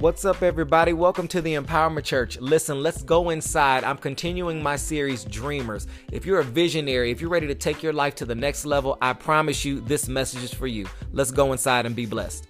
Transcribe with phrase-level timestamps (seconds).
[0.00, 0.92] What's up, everybody?
[0.92, 2.38] Welcome to the Empowerment Church.
[2.38, 3.82] Listen, let's go inside.
[3.82, 5.88] I'm continuing my series, Dreamers.
[6.12, 8.96] If you're a visionary, if you're ready to take your life to the next level,
[9.02, 10.86] I promise you this message is for you.
[11.10, 12.46] Let's go inside and be blessed.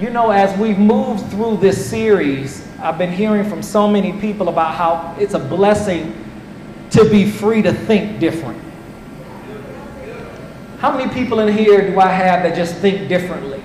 [0.00, 4.48] You know, as we've moved through this series, I've been hearing from so many people
[4.48, 6.12] about how it's a blessing
[6.90, 8.67] to be free to think different.
[10.78, 13.60] How many people in here do I have that just think differently?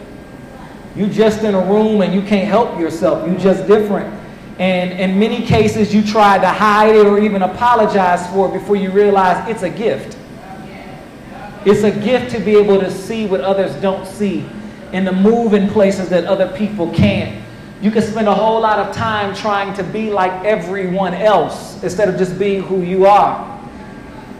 [0.95, 3.29] You just in a room and you can't help yourself.
[3.29, 4.11] You just different.
[4.57, 8.77] And in many cases, you try to hide it or even apologize for it before
[8.77, 10.17] you realize it's a gift.
[11.65, 14.45] It's a gift to be able to see what others don't see
[14.91, 17.43] and to move in places that other people can't.
[17.79, 22.09] You can spend a whole lot of time trying to be like everyone else instead
[22.09, 23.52] of just being who you are.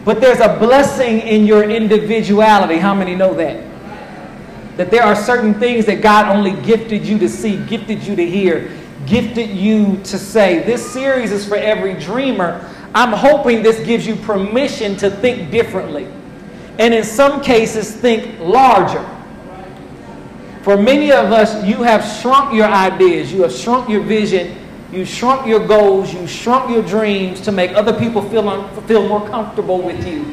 [0.04, 2.76] But there's a blessing in your individuality.
[2.76, 3.64] How many know that?
[4.76, 8.26] That there are certain things that God only gifted you to see, gifted you to
[8.26, 8.70] hear,
[9.06, 10.62] gifted you to say.
[10.64, 12.70] This series is for every dreamer.
[12.94, 16.06] I'm hoping this gives you permission to think differently.
[16.78, 19.08] And in some cases, think larger.
[20.62, 24.56] For many of us, you have shrunk your ideas, you have shrunk your vision,
[24.94, 29.28] you shrunk your goals, you shrunk your dreams to make other people feel, feel more
[29.28, 30.24] comfortable with you.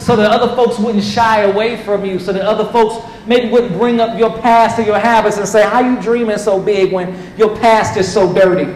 [0.00, 3.72] So that other folks wouldn't shy away from you, so that other folks maybe wouldn't
[3.72, 7.36] bring up your past or your habits and say, How you dreaming so big when
[7.36, 8.72] your past is so dirty?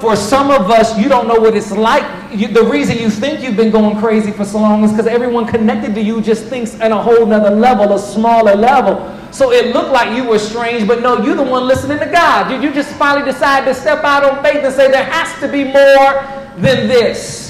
[0.00, 2.04] For some of us, you don't know what it's like.
[2.32, 5.46] You, the reason you think you've been going crazy for so long is because everyone
[5.46, 9.17] connected to you just thinks at a whole nother level, a smaller level.
[9.30, 12.50] So it looked like you were strange, but no, you're the one listening to God.
[12.50, 15.48] You, you just finally decided to step out on faith and say there has to
[15.48, 16.24] be more
[16.56, 17.48] than this.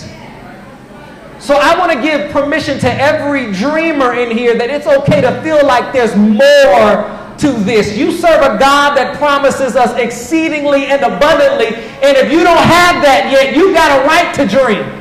[1.39, 5.41] So I want to give permission to every dreamer in here that it's okay to
[5.43, 7.97] feel like there's more to this.
[7.97, 11.69] You serve a God that promises us exceedingly and abundantly,
[12.03, 14.98] and if you don't have that yet, you got a right to dream.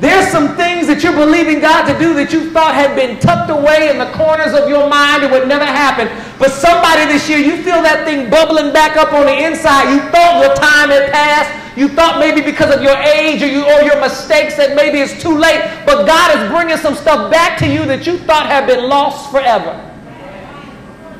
[0.00, 3.52] There's some things that you're believing God to do that you thought had been tucked
[3.52, 6.08] away in the corners of your mind and would never happen.
[6.40, 9.92] But somebody this year, you feel that thing bubbling back up on the inside.
[9.92, 11.52] You thought your time had passed.
[11.76, 15.20] You thought maybe because of your age or, you, or your mistakes that maybe it's
[15.20, 15.60] too late.
[15.84, 19.30] But God is bringing some stuff back to you that you thought had been lost
[19.30, 19.76] forever.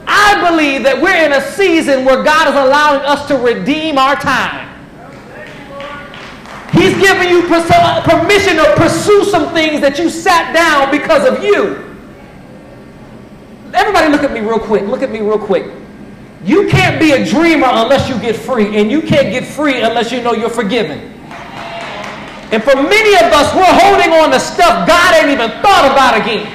[0.09, 4.17] I believe that we're in a season where God is allowing us to redeem our
[4.17, 4.70] time.
[7.01, 11.87] Giving you uh, permission to pursue some things that you sat down because of you.
[13.73, 14.83] Everybody, look at me real quick.
[14.83, 15.71] Look at me real quick.
[16.45, 20.11] You can't be a dreamer unless you get free, and you can't get free unless
[20.13, 20.99] you know you're forgiven.
[22.53, 26.21] And for many of us, we're holding on to stuff God ain't even thought about
[26.21, 26.47] again.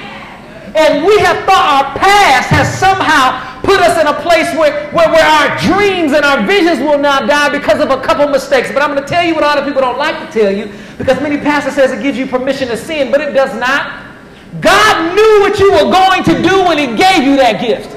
[0.76, 5.10] And we have thought our past has somehow put us in a place where, where,
[5.10, 8.70] where our dreams and our visions will not die because of a couple mistakes.
[8.72, 10.54] But I'm going to tell you what a lot of people don't like to tell
[10.54, 14.06] you because many pastors says it gives you permission to sin, but it does not.
[14.60, 17.92] God knew what you were going to do when he gave you that gift.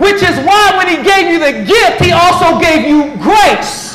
[0.00, 3.89] Which is why when he gave you the gift, he also gave you grace.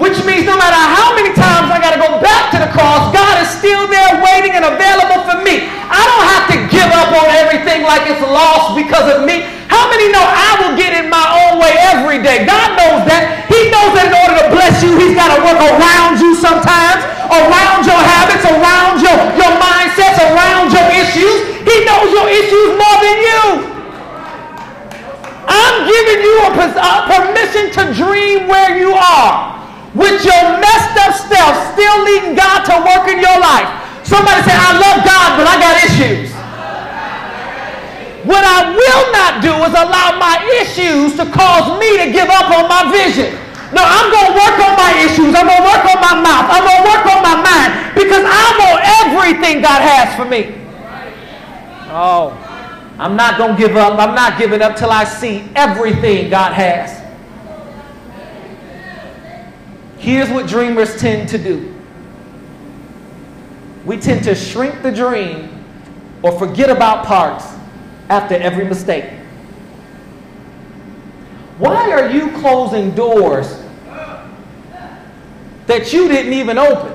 [0.00, 3.12] Which means no matter how many times I got to go back to the cross,
[3.12, 5.68] God is still there waiting and available for me.
[5.68, 9.44] I don't have to give up on everything like it's lost because of me.
[9.68, 12.48] How many know I will get in my own way every day?
[12.48, 13.44] God knows that.
[13.52, 17.04] He knows that in order to bless you, he's got to work around you sometimes,
[17.28, 21.36] around your habits, around your, your mindsets, around your issues.
[21.68, 23.44] He knows your issues more than you.
[25.52, 29.51] I'm giving you a, a permission to dream where you are
[30.02, 33.70] with your messed up stuff still needing God to work in your life.
[34.02, 36.34] Somebody say, I love God, but I got issues.
[38.26, 42.50] What I will not do is allow my issues to cause me to give up
[42.50, 43.34] on my vision.
[43.74, 45.34] No, I'm going to work on my issues.
[45.34, 46.46] I'm going to work on my mouth.
[46.50, 50.54] I'm going to work on my mind because I want everything God has for me.
[51.90, 52.36] Oh,
[52.98, 53.98] I'm not going to give up.
[53.98, 57.01] I'm not giving up till I see everything God has.
[60.02, 61.72] Here's what dreamers tend to do
[63.86, 65.64] we tend to shrink the dream
[66.22, 67.44] or forget about parts
[68.08, 69.04] after every mistake.
[71.58, 73.62] Why are you closing doors
[75.66, 76.92] that you didn't even open?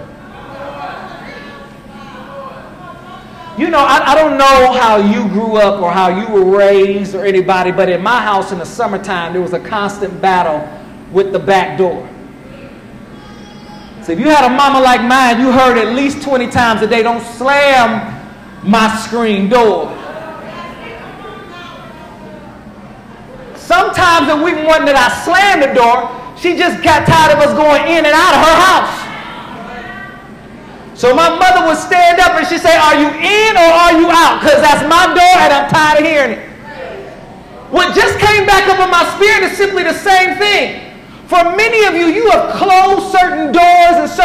[3.58, 7.16] You know, I, I, don't know how you grew up or how you were raised
[7.16, 10.68] or anybody, but in my house in the summertime, there was a constant battle
[11.12, 12.08] with the back door.
[14.08, 16.88] So if you had a mama like mine, you heard at least 20 times a
[16.88, 18.08] day, don't slam
[18.64, 19.92] my screen door.
[23.60, 26.08] Sometimes if we one that I slammed the door,
[26.40, 28.96] she just got tired of us going in and out of her house.
[30.96, 34.08] So my mother would stand up and she'd say, Are you in or are you
[34.08, 34.40] out?
[34.40, 36.48] Because that's my door and I'm tired of hearing it.
[37.76, 40.88] What just came back up in my spirit is simply the same thing.
[41.28, 43.07] For many of you, you have closed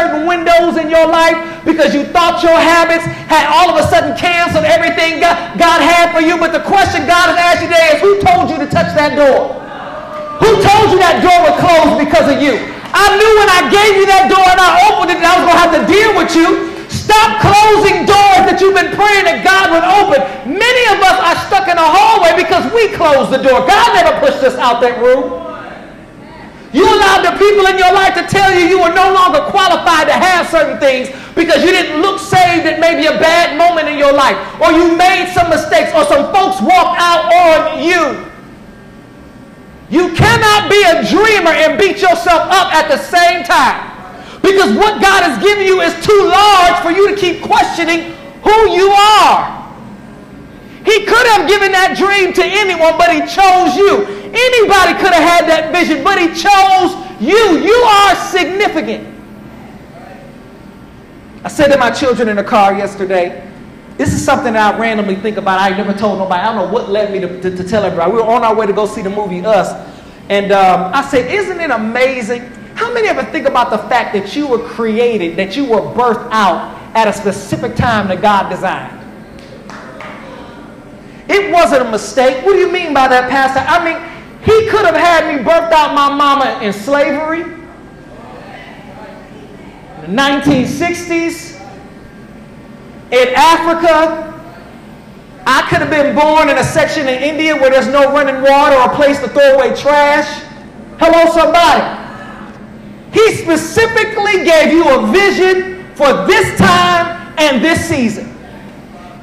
[0.02, 4.18] certain windows in your life because you thought your habits had all of a sudden
[4.18, 6.34] canceled everything God, God had for you.
[6.34, 9.14] But the question God has asked you today is who told you to touch that
[9.14, 9.62] door?
[10.42, 12.58] Who told you that door would close because of you?
[12.90, 15.44] I knew when I gave you that door and I opened it that I was
[15.46, 16.50] going to have to deal with you.
[16.90, 20.18] Stop closing doors that you've been praying that God would open.
[20.50, 23.64] Many of us are stuck in a hallway because we closed the door.
[23.64, 25.41] God never pushed us out that room.
[26.72, 30.08] You allowed the people in your life to tell you you were no longer qualified
[30.08, 33.98] to have certain things because you didn't look saved at maybe a bad moment in
[33.98, 38.24] your life, or you made some mistakes, or some folks walked out on you.
[39.92, 43.92] You cannot be a dreamer and beat yourself up at the same time.
[44.40, 48.72] Because what God has given you is too large for you to keep questioning who
[48.72, 49.60] you are.
[50.84, 54.21] He could have given that dream to anyone, but he chose you.
[54.34, 57.58] Anybody could have had that vision, but he chose you.
[57.60, 59.08] You are significant.
[61.44, 63.48] I said to my children in the car yesterday,
[63.98, 65.60] this is something I randomly think about.
[65.60, 66.40] I never told nobody.
[66.40, 68.10] I don't know what led me to, to, to tell everybody.
[68.12, 69.68] We were on our way to go see the movie Us.
[70.28, 72.40] And um, I said, isn't it amazing?
[72.74, 76.28] How many ever think about the fact that you were created, that you were birthed
[76.30, 78.98] out at a specific time that God designed?
[81.28, 82.44] It wasn't a mistake.
[82.44, 83.60] What do you mean by that, Pastor?
[83.60, 84.11] I mean,
[84.44, 87.42] he could have had me birthed out my mama in slavery,
[90.02, 91.60] in the 1960s,
[93.12, 94.30] in Africa.
[95.46, 98.76] I could have been born in a section in India where there's no running water
[98.76, 100.42] or a place to throw away trash.
[100.98, 101.98] Hello, somebody.
[103.12, 108.31] He specifically gave you a vision for this time and this season.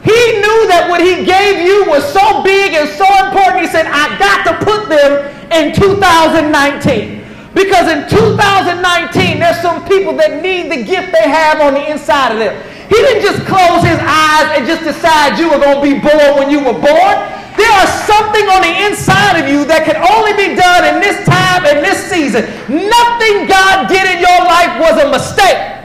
[0.03, 3.67] He knew that what he gave you was so big and so important.
[3.67, 7.19] He said, I got to put them in 2019.
[7.51, 12.31] Because in 2019, there's some people that need the gift they have on the inside
[12.31, 12.55] of them.
[12.87, 16.39] He didn't just close his eyes and just decide you were going to be born
[16.39, 17.15] when you were born.
[17.59, 21.19] There is something on the inside of you that can only be done in this
[21.27, 22.47] time and this season.
[22.71, 25.78] Nothing God did in your life was a mistake.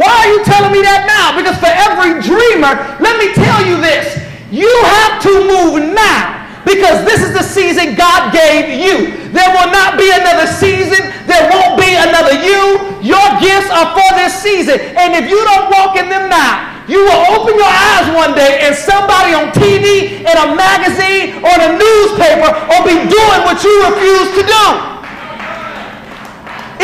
[0.00, 1.36] Why are you telling me that now?
[1.36, 2.72] Because for every dreamer,
[3.04, 4.16] let me tell you this.
[4.48, 9.12] You have to move now because this is the season God gave you.
[9.28, 11.04] There will not be another season.
[11.28, 12.80] There won't be another you.
[13.04, 14.80] Your gifts are for this season.
[14.96, 18.64] And if you don't walk in them now, you will open your eyes one day
[18.64, 23.60] and somebody on TV, in a magazine, or in a newspaper will be doing what
[23.60, 24.64] you refuse to do.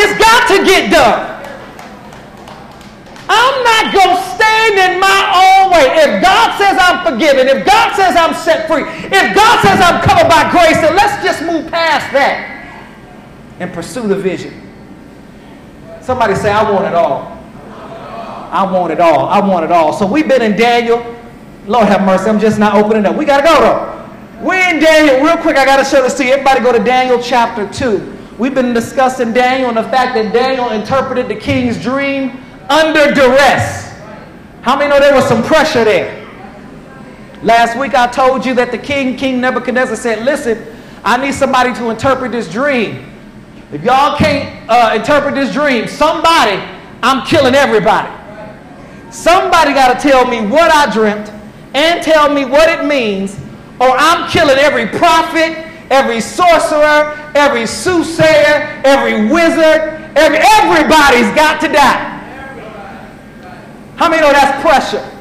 [0.04, 1.35] It's got to get done.
[3.28, 5.86] I'm not going to stand in my own way.
[5.98, 10.00] If God says I'm forgiven, if God says I'm set free, if God says I'm
[10.02, 12.52] covered by grace, then let's just move past that
[13.58, 14.62] and pursue the vision.
[16.00, 17.36] Somebody say, I want it all.
[18.52, 19.26] I want it all.
[19.26, 19.92] I want it all.
[19.92, 21.14] So we've been in Daniel.
[21.66, 23.16] Lord have mercy, I'm just not opening up.
[23.16, 23.96] We got to go though.
[24.40, 25.24] We're in Daniel.
[25.24, 26.32] Real quick, I got to show this to you.
[26.32, 28.14] Everybody go to Daniel chapter 2.
[28.38, 33.86] We've been discussing Daniel and the fact that Daniel interpreted the king's dream under duress.
[34.62, 36.26] How many know there was some pressure there?
[37.42, 40.66] Last week I told you that the king, King Nebuchadnezzar, said, Listen,
[41.04, 43.12] I need somebody to interpret this dream.
[43.72, 46.60] If y'all can't uh, interpret this dream, somebody,
[47.02, 48.10] I'm killing everybody.
[49.12, 51.30] Somebody got to tell me what I dreamt
[51.74, 53.38] and tell me what it means,
[53.78, 55.56] or I'm killing every prophet,
[55.90, 62.15] every sorcerer, every soothsayer, every wizard, every, everybody's got to die.
[63.96, 65.12] How many know that's pressure?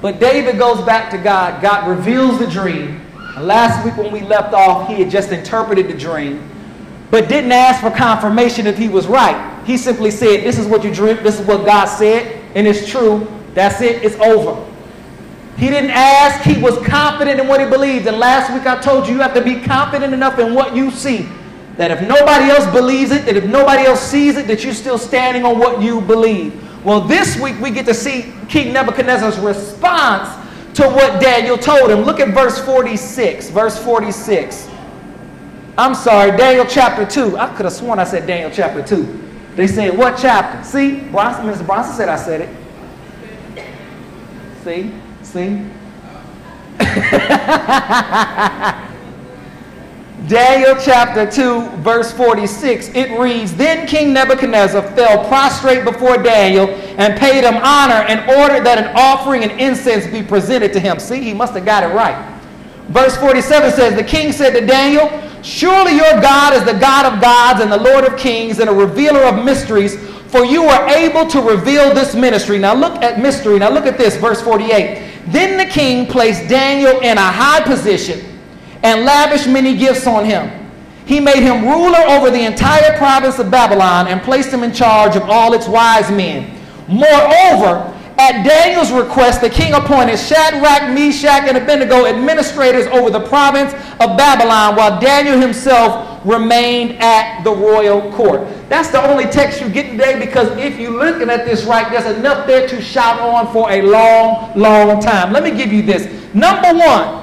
[0.00, 1.62] But David goes back to God.
[1.62, 3.00] God reveals the dream.
[3.36, 6.48] And last week when we left off, he had just interpreted the dream,
[7.10, 9.62] but didn't ask for confirmation if he was right.
[9.64, 12.88] He simply said, This is what you dreamed, this is what God said, and it's
[12.88, 13.26] true.
[13.54, 14.68] That's it, it's over.
[15.58, 18.06] He didn't ask, he was confident in what he believed.
[18.06, 20.90] And last week I told you, you have to be confident enough in what you
[20.90, 21.28] see
[21.76, 24.98] that if nobody else believes it, that if nobody else sees it, that you're still
[24.98, 26.54] standing on what you believe.
[26.84, 30.28] Well, this week we get to see King Nebuchadnezzar's response
[30.74, 32.00] to what Daniel told him.
[32.00, 33.50] Look at verse 46.
[33.50, 34.68] Verse 46.
[35.78, 37.38] I'm sorry, Daniel chapter 2.
[37.38, 39.20] I could have sworn I said Daniel chapter 2.
[39.54, 40.62] They said, what chapter?
[40.64, 41.64] See, Bronson, Mr.
[41.66, 42.48] Bronson said I said it.
[44.64, 44.92] See?
[45.22, 45.66] See?
[50.28, 57.18] Daniel chapter 2, verse 46, it reads Then King Nebuchadnezzar fell prostrate before Daniel and
[57.18, 61.00] paid him honor and ordered that an offering and incense be presented to him.
[61.00, 62.40] See, he must have got it right.
[62.88, 65.10] Verse 47 says, The king said to Daniel,
[65.42, 68.72] Surely your God is the God of gods and the Lord of kings and a
[68.72, 69.96] revealer of mysteries,
[70.28, 72.58] for you are able to reveal this ministry.
[72.58, 73.58] Now look at mystery.
[73.58, 75.10] Now look at this, verse 48.
[75.26, 78.31] Then the king placed Daniel in a high position
[78.82, 80.50] and lavished many gifts on him.
[81.04, 85.16] He made him ruler over the entire province of Babylon and placed him in charge
[85.16, 86.58] of all its wise men.
[86.88, 93.72] Moreover, at Daniel's request, the king appointed Shadrach, Meshach, and Abednego administrators over the province
[94.00, 98.46] of Babylon, while Daniel himself remained at the royal court.
[98.68, 102.16] That's the only text you get today because if you're looking at this right, there's
[102.16, 105.32] enough there to shout on for a long, long time.
[105.32, 106.06] Let me give you this.
[106.32, 107.21] Number one,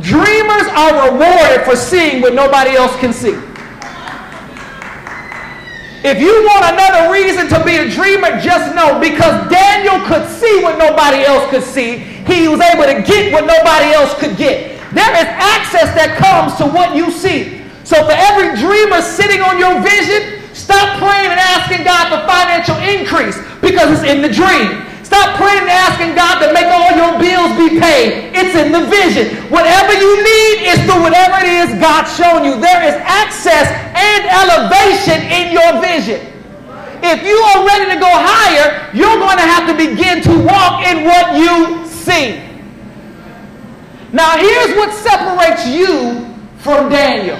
[0.00, 3.38] Dreamers are rewarded for seeing what nobody else can see.
[6.04, 10.62] If you want another reason to be a dreamer, just know because Daniel could see
[10.62, 14.76] what nobody else could see, he was able to get what nobody else could get.
[14.92, 17.62] There is access that comes to what you see.
[17.84, 22.76] So for every dreamer sitting on your vision, stop praying and asking God for financial
[22.82, 24.84] increase because it's in the dream.
[25.04, 28.32] Stop praying and asking God to make all your bills be paid.
[28.32, 29.36] It's in the vision.
[29.52, 32.56] Whatever you need is through whatever it is God's shown you.
[32.56, 36.34] There is access and elevation in your vision.
[37.04, 40.86] If you are ready to go higher, you're going to have to begin to walk
[40.88, 42.40] in what you see.
[44.10, 47.36] Now, here's what separates you from Daniel.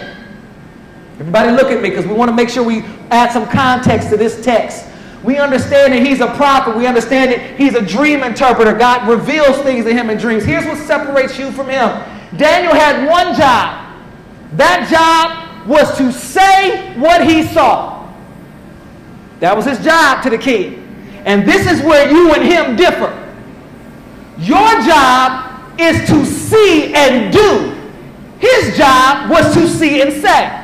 [1.19, 4.19] Everybody, look at me because we want to make sure we add some context to
[4.19, 4.85] this text.
[5.25, 6.77] We understand that he's a prophet.
[6.77, 8.75] We understand that he's a dream interpreter.
[8.75, 10.45] God reveals things to him in dreams.
[10.45, 11.89] Here's what separates you from him.
[12.37, 13.97] Daniel had one job.
[14.53, 18.13] That job was to say what he saw.
[19.41, 20.83] That was his job to the king.
[21.25, 23.11] And this is where you and him differ.
[24.39, 27.71] Your job is to see and do.
[28.39, 30.64] His job was to see and say.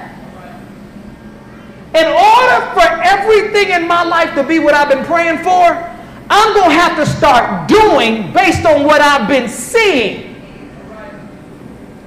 [1.95, 5.91] In order for everything in my life to be what I've been praying for,
[6.33, 10.41] I'm going to have to start doing based on what I've been seeing.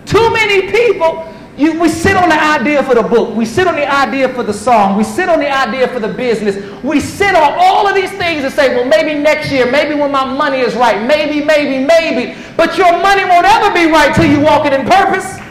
[0.06, 3.36] Too many people, you, we sit on the idea for the book.
[3.36, 4.98] We sit on the idea for the song.
[4.98, 6.56] We sit on the idea for the business.
[6.82, 10.12] We sit on all of these things and say, well, maybe next year, maybe when
[10.12, 12.40] my money is right, maybe, maybe, maybe.
[12.56, 15.42] But your money won't ever be right till you walk it in purpose.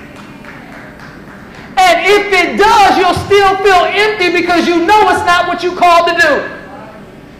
[1.79, 5.75] And if it does, you'll still feel empty because you know it's not what you
[5.75, 6.63] called to do.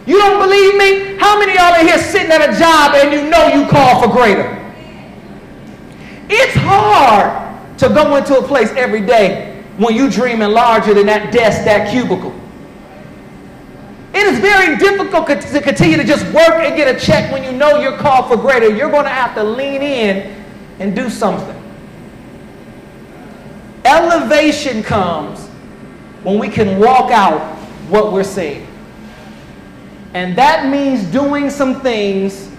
[0.05, 1.17] You don't believe me?
[1.17, 4.01] How many of y'all are here sitting at a job and you know you call
[4.01, 4.59] for greater?
[6.29, 11.31] It's hard to go into a place every day when you're dreaming larger than that
[11.31, 12.33] desk, that cubicle.
[14.13, 17.51] It is very difficult to continue to just work and get a check when you
[17.51, 18.69] know you're called for greater.
[18.69, 20.45] You're going to have to lean in
[20.79, 21.62] and do something.
[24.13, 25.47] Elevation comes
[26.21, 27.41] when we can walk out
[27.89, 28.67] what we're seeing.
[30.13, 32.51] And that means doing some things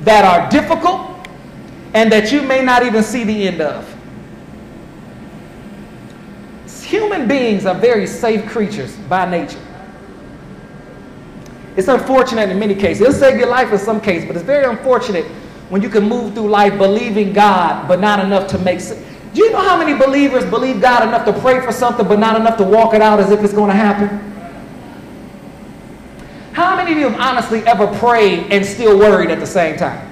[0.00, 1.28] that are difficult
[1.92, 3.90] and that you may not even see the end of.
[6.84, 9.60] Human beings are very safe creatures by nature.
[11.76, 13.02] It's unfortunate in many cases.
[13.02, 15.26] It'll save your life in some cases, but it's very unfortunate
[15.68, 19.40] when you can move through life believing God, but not enough to make sense do
[19.40, 22.56] you know how many believers believe God enough to pray for something but not enough
[22.58, 24.30] to walk it out as if it's going to happen?
[26.52, 30.08] How many of you have honestly ever prayed and still worried at the same time?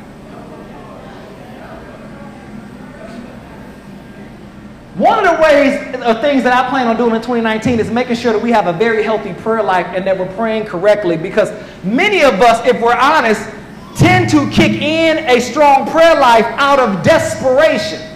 [4.96, 8.16] One of the ways of things that I plan on doing in 2019 is making
[8.16, 11.50] sure that we have a very healthy prayer life and that we're praying correctly because
[11.84, 13.48] many of us, if we're honest,
[13.96, 18.11] tend to kick in a strong prayer life out of desperation.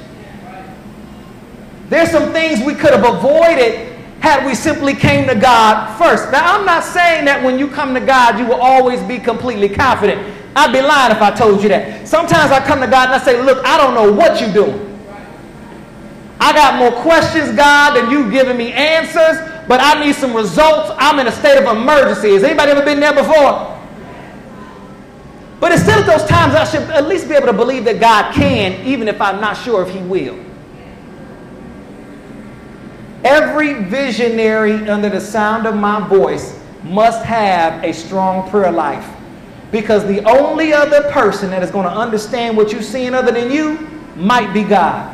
[1.88, 6.32] There's some things we could have avoided had we simply came to God first.
[6.32, 9.68] Now, I'm not saying that when you come to God, you will always be completely
[9.68, 10.34] confident.
[10.56, 12.08] I'd be lying if I told you that.
[12.08, 14.82] Sometimes I come to God and I say, look, I don't know what you're doing.
[16.40, 19.38] I got more questions, God, than you giving me answers,
[19.68, 20.90] but I need some results.
[20.96, 22.32] I'm in a state of emergency.
[22.32, 23.74] Has anybody ever been there before?
[25.60, 28.34] But instead of those times, I should at least be able to believe that God
[28.34, 30.45] can, even if I'm not sure if He will.
[33.26, 39.04] Every visionary under the sound of my voice must have a strong prayer life.
[39.72, 43.50] Because the only other person that is going to understand what you're seeing other than
[43.50, 43.78] you
[44.14, 45.12] might be God.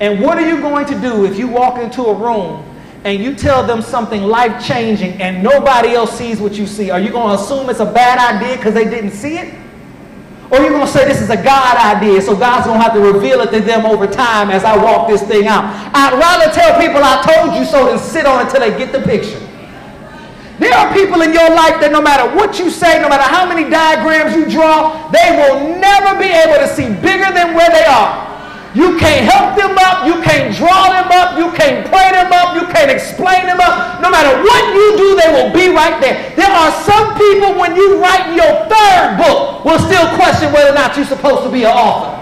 [0.00, 2.64] And what are you going to do if you walk into a room
[3.04, 6.90] and you tell them something life changing and nobody else sees what you see?
[6.90, 9.59] Are you going to assume it's a bad idea because they didn't see it?
[10.50, 12.82] Or you're you going to say this is a God idea, so God's going to
[12.82, 15.62] have to reveal it to them over time as I walk this thing out?
[15.94, 18.90] I'd rather tell people I told you so than sit on it until they get
[18.90, 19.38] the picture.
[20.58, 23.48] There are people in your life that no matter what you say, no matter how
[23.48, 27.86] many diagrams you draw, they will never be able to see bigger than where they
[27.88, 28.28] are.
[28.76, 30.04] You can't help them up.
[30.04, 31.40] You can't draw them up.
[31.40, 32.54] You can't pray them up.
[32.54, 34.04] You can't explain them up.
[34.04, 36.36] No matter what you do, they will be right there.
[36.36, 38.19] There are some people, when you write
[41.10, 42.16] supposed to be an author.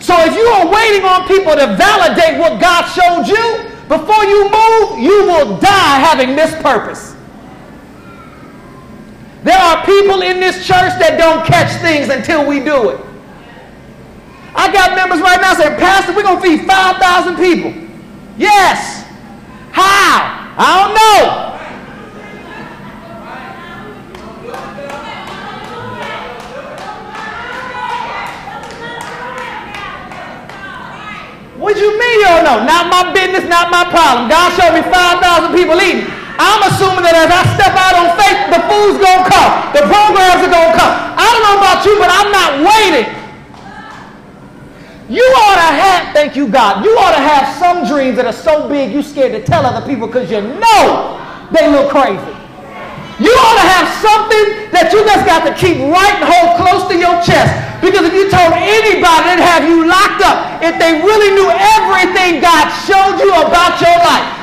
[0.00, 4.44] So if you are waiting on people to validate what God showed you, before you
[4.44, 7.14] move, you will die having this purpose.
[9.42, 13.00] There are people in this church that don't catch things until we do it.
[14.54, 17.72] I got members right now saying, Pastor, we're going to feed 5,000 people.
[18.36, 19.04] Yes.
[19.72, 20.54] How?
[20.56, 21.49] I don't know.
[31.60, 32.64] What you mean you don't know?
[32.64, 34.32] Not my business, not my problem.
[34.32, 36.08] God showed me 5,000 people eating.
[36.40, 39.52] I'm assuming that as I step out on faith, the food's going to come.
[39.76, 40.92] The programs are going to come.
[41.20, 43.06] I don't know about you, but I'm not waiting.
[45.12, 48.32] You ought to have, thank you, God, you ought to have some dreams that are
[48.32, 51.20] so big you're scared to tell other people because you know
[51.52, 52.32] they look crazy.
[53.20, 56.88] You ought to have something that you just got to keep right and hold close
[56.88, 57.52] to your chest.
[57.80, 62.44] Because if you told anybody, they'd have you locked up if they really knew everything
[62.44, 64.40] God showed you about your life.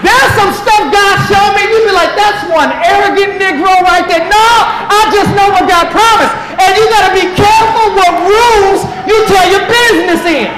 [0.00, 1.64] There's some stuff God showed me.
[1.64, 4.24] You'd be like, that's one arrogant Negro right there.
[4.28, 4.48] No,
[4.92, 6.34] I just know what God promised.
[6.60, 10.48] And you got to be careful what rooms you tell your business in.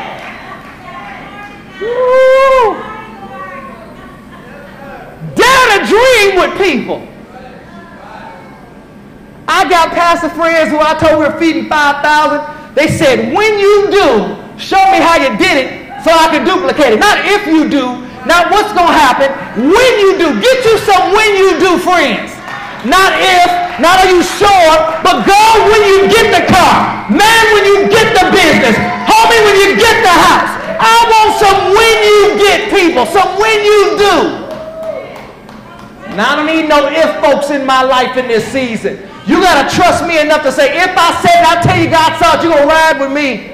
[1.79, 2.75] Woo.
[5.39, 7.06] Dare to dream with people.
[9.67, 12.79] I got pastor friends who I told we were feeding 5,000.
[12.79, 15.67] They said, when you do, show me how you did it
[16.07, 17.03] so I can duplicate it.
[17.03, 19.27] Not if you do, now, what's going to happen
[19.59, 20.39] when you do?
[20.39, 22.31] Get you some when you do friends.
[22.87, 23.51] Not if,
[23.83, 27.11] not are you sure, but go when you get the car.
[27.11, 28.75] Man, when you get the business.
[29.07, 30.53] Homie, when you get the house.
[30.79, 34.15] I want some when you get people, some when you do.
[36.15, 39.06] Now, I don't need no if folks in my life in this season.
[39.27, 42.17] You got to trust me enough to say, if I said I tell you God
[42.19, 43.53] saw you're going to ride with me.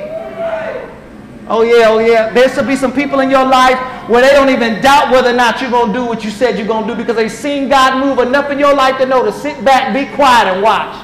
[1.49, 2.31] Oh, yeah, oh, yeah.
[2.33, 5.35] There should be some people in your life where they don't even doubt whether or
[5.35, 7.69] not you're going to do what you said you're going to do because they've seen
[7.69, 10.95] God move enough in your life to know to sit back, be quiet, and watch.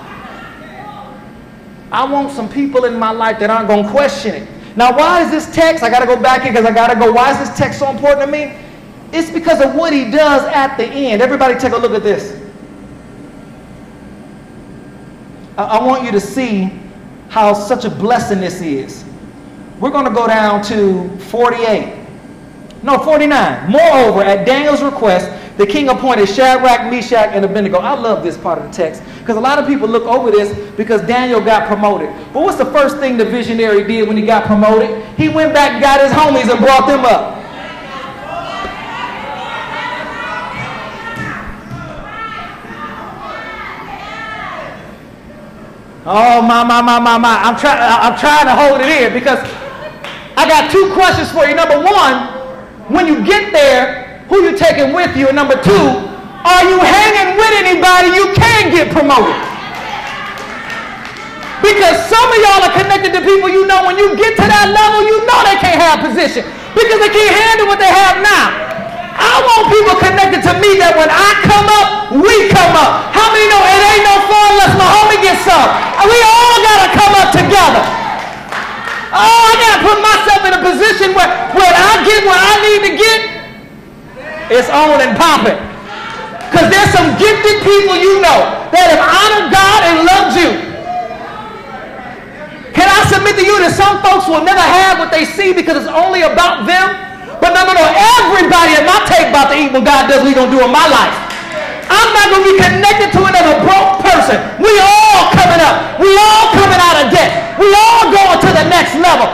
[1.91, 4.49] I want some people in my life that aren't going to question it.
[4.77, 5.83] Now, why is this text?
[5.83, 7.11] I got to go back here because I got to go.
[7.11, 8.55] Why is this text so important to me?
[9.13, 11.23] It's because of what he does at the end.
[11.23, 12.48] Everybody, take a look at this.
[15.59, 16.73] I, want you to see
[17.29, 19.05] how such a blessing this is.
[19.81, 21.97] We're going to go down to 48.
[22.85, 23.71] No, 49.
[23.71, 27.79] Moreover, at Daniel's request, the king appointed Shadrach, Meshach, and Abednego.
[27.79, 30.57] I love this part of the text because a lot of people look over this
[30.77, 32.11] because Daniel got promoted.
[32.33, 35.05] But what's the first thing the visionary did when he got promoted?
[35.17, 37.38] He went back and got his homies and brought them up.
[46.09, 47.37] Oh my my my my my!
[47.37, 49.45] I'm trying uh, I'm trying to hold it in because
[50.41, 51.53] I got two questions for you.
[51.53, 52.33] Number one,
[52.89, 55.29] when you get there, who you taking with you?
[55.29, 55.85] And number two,
[56.49, 59.37] are you hanging with anybody you can get promoted?
[61.61, 64.73] Because some of y'all are connected to people you know when you get to that
[64.73, 66.41] level, you know they can't have position
[66.73, 68.68] because they can't handle what they have now.
[69.19, 73.11] I want people connected to me that when I come up, we come up.
[73.11, 75.69] How many know it ain't no fun unless my homie gets up?
[76.07, 77.83] We all got to come up together.
[79.09, 82.81] Oh, I gotta put myself in a position where when I get what I need
[82.87, 83.19] to get,
[84.53, 85.57] it's on and popping.
[86.49, 90.51] Because there's some gifted people you know that have honored God and loved you.
[92.77, 95.77] Can I submit to you that some folks will never have what they see because
[95.77, 96.95] it's only about them?
[97.59, 97.87] No, no, no.
[97.91, 100.87] Everybody at my tape about to eat what God does, we gonna do in my
[100.87, 101.11] life.
[101.91, 104.37] I'm not going to be connected to another broke person.
[104.61, 105.97] We all coming up.
[105.97, 107.57] We all coming out of debt.
[107.57, 109.27] We all going to the next level.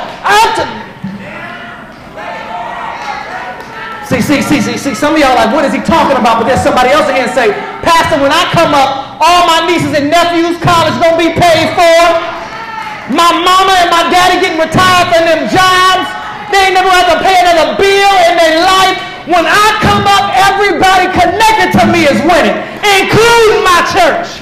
[4.07, 6.39] See, see, see, see, see, some of y'all like, what is he talking about?
[6.39, 7.51] But there's somebody else again say,
[7.83, 11.99] Pastor, when I come up, all my nieces and nephews' college gonna be paid for.
[13.11, 16.14] My mama and my daddy getting retired from them jobs.
[16.55, 18.95] They ain't never have to pay another bill in their life.
[19.27, 24.39] When I come up, everybody connected to me is winning, including my church.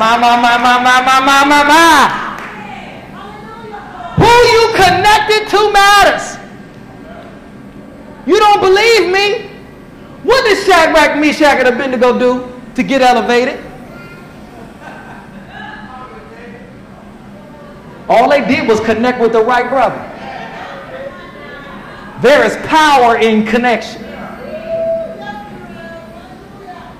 [0.00, 2.08] My, my, my, my, my, my, my, my, my.
[4.16, 6.38] Who you connected to matters.
[8.24, 9.50] You don't believe me?
[10.22, 13.60] What did Shadrach, Meshach, and Abednego do to get elevated?
[18.10, 20.02] All they did was connect with the right brother.
[22.20, 24.02] There is power in connection.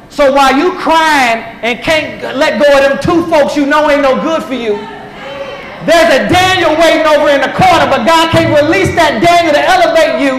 [0.09, 4.07] So while you crying and can't let go of them two folks you know ain't
[4.07, 4.79] no good for you,
[5.83, 9.65] there's a Daniel waiting over in the corner, but God can't release that Daniel to
[9.67, 10.39] elevate you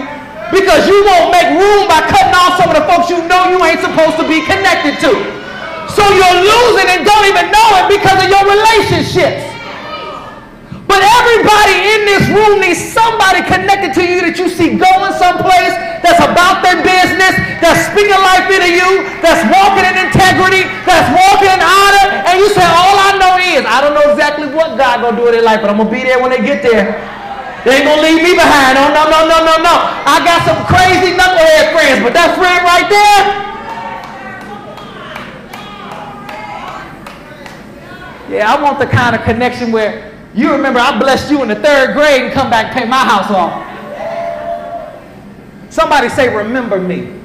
[0.56, 3.60] because you won't make room by cutting off some of the folks you know you
[3.60, 5.12] ain't supposed to be connected to.
[5.92, 9.51] So you're losing and don't even know it because of your relationships.
[10.92, 15.72] But everybody in this room needs somebody connected to you that you see going someplace
[16.04, 17.32] that's about their business,
[17.64, 22.52] that's speaking life into you, that's walking in integrity, that's walking in honor, and you
[22.52, 25.46] say, all I know is, I don't know exactly what God gonna do in their
[25.48, 27.00] life, but I'm gonna be there when they get there.
[27.64, 28.76] They ain't gonna leave me behind.
[28.76, 29.74] Oh, no, no, no, no, no.
[30.04, 33.52] I got some crazy knucklehead friends, but that friend right there,
[38.32, 41.56] Yeah, I want the kind of connection where you remember I blessed you in the
[41.56, 43.68] third grade and come back and pay my house off.
[45.70, 47.18] Somebody say, remember me.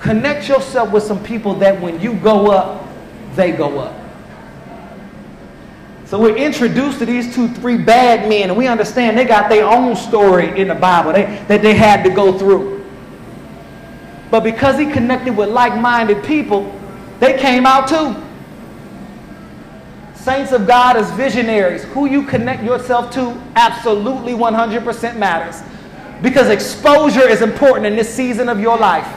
[0.00, 2.86] Connect yourself with some people that when you go up,
[3.34, 3.98] they go up.
[6.06, 9.64] So we're introduced to these two, three bad men, and we understand they got their
[9.64, 12.84] own story in the Bible they, that they had to go through.
[14.30, 16.78] But because he connected with like minded people,
[17.18, 18.14] they came out too.
[20.22, 25.60] Saints of God as visionaries, who you connect yourself to absolutely 100% matters.
[26.22, 29.08] Because exposure is important in this season of your life.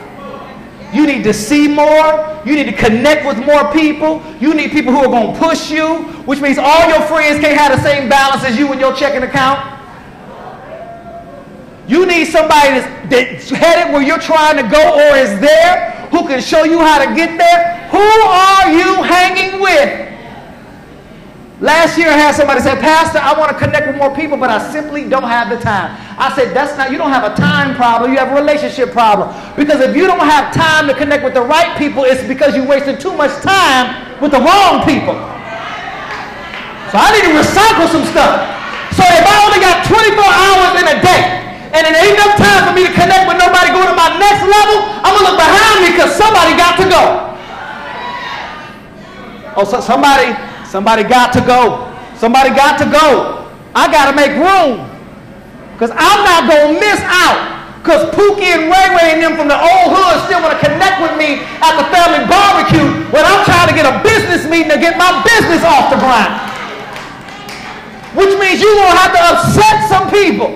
[0.92, 2.42] You need to see more.
[2.44, 4.20] You need to connect with more people.
[4.40, 7.56] You need people who are going to push you, which means all your friends can't
[7.56, 9.74] have the same balance as you in your checking account.
[11.88, 16.26] You need somebody that's, that's headed where you're trying to go or is there who
[16.26, 17.88] can show you how to get there.
[17.90, 20.15] Who are you hanging with?
[21.56, 24.52] Last year I had somebody say, Pastor, I want to connect with more people, but
[24.52, 25.88] I simply don't have the time.
[26.20, 29.32] I said, that's not, you don't have a time problem, you have a relationship problem.
[29.56, 32.60] Because if you don't have time to connect with the right people, it's because you
[32.60, 33.88] wasted too much time
[34.20, 35.16] with the wrong people.
[36.92, 38.36] So I need to recycle some stuff.
[38.92, 41.40] So if I only got 24 hours in a day,
[41.72, 44.44] and it ain't enough time for me to connect with nobody going to my next
[44.44, 47.02] level, I'm going to look behind me because somebody got to go.
[49.56, 50.36] Oh, so somebody
[50.68, 51.92] Somebody got to go.
[52.16, 53.46] Somebody got to go.
[53.74, 54.88] I got to make room.
[55.76, 57.56] Because I'm not going to miss out.
[57.84, 60.98] Because Pookie and Ray Ray and them from the old hood still want to connect
[60.98, 62.82] with me at the family barbecue
[63.14, 66.34] when I'm trying to get a business meeting to get my business off the ground.
[68.18, 70.50] Which means you're going to have to upset some people.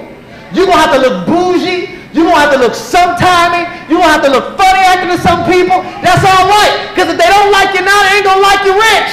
[0.51, 2.03] You're going to have to look bougie.
[2.11, 3.69] You're going to have to look sometimey.
[3.87, 5.87] You're going to have to look funny acting to some people.
[6.03, 6.91] That's all right.
[6.91, 9.13] Because if they don't like you now, they ain't going to like you rich.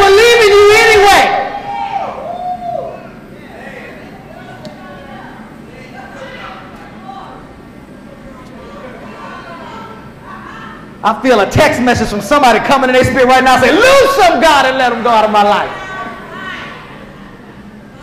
[0.00, 1.40] Were leaving you anyway.
[11.02, 14.16] I feel a text message from somebody coming in their spirit right now say, lose
[14.16, 15.90] some God and let them go out of my life.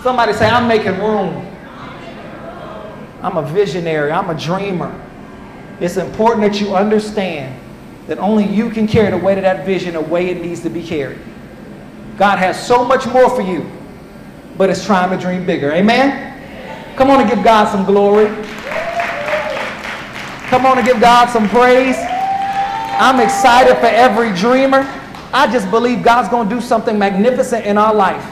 [0.04, 1.46] Somebody say, I'm making room.
[3.24, 4.12] I'm a visionary.
[4.12, 4.94] I'm a dreamer.
[5.80, 7.60] It's important that you understand
[8.08, 10.70] that only you can carry the weight of that vision the way it needs to
[10.70, 11.20] be carried.
[12.17, 13.69] God has so much more for you,
[14.58, 15.71] but it's trying to dream bigger.
[15.71, 16.95] Amen?
[16.97, 18.25] Come on and give God some glory.
[20.49, 21.95] Come on and give God some praise.
[22.99, 24.80] I'm excited for every dreamer.
[25.32, 28.25] I just believe God's going to do something magnificent in our life.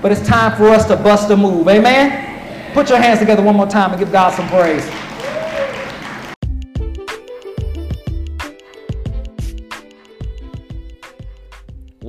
[0.00, 1.68] But it's time for us to bust a move.
[1.68, 2.72] Amen?
[2.72, 4.88] Put your hands together one more time and give God some praise.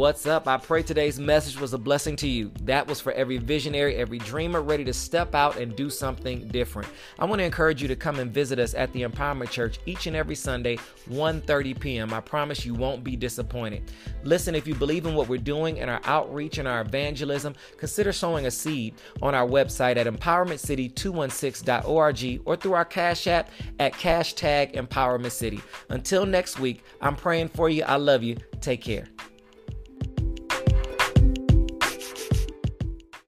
[0.02, 0.48] What's up?
[0.48, 2.52] I pray today's message was a blessing to you.
[2.64, 6.88] That was for every visionary, every dreamer ready to step out and do something different.
[7.20, 10.08] I want to encourage you to come and visit us at the Empowerment Church each
[10.08, 12.16] and every Sunday, 1:30 p.m.
[12.16, 13.92] I promise you won't be disappointed.
[14.24, 18.12] Listen, if you believe in what we're doing in our outreach and our evangelism, consider
[18.12, 24.74] sowing a seed on our website at empowermentcity216.org or through our Cash App at hashtag
[24.74, 25.62] Empowerment City.
[25.90, 27.84] Until next week, I'm praying for you.
[27.84, 28.38] I love you.
[28.62, 29.06] Take care.